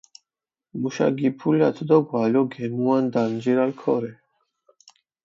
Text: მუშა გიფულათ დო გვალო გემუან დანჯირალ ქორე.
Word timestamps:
მუშა 0.79 1.07
გიფულათ 1.17 1.77
დო 1.87 1.97
გვალო 2.07 2.43
გემუან 2.53 3.03
დანჯირალ 3.13 3.71
ქორე. 3.81 4.11